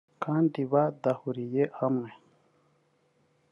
kandi 0.23 0.59
badahuriye 0.71 1.63
hamwe 1.79 2.09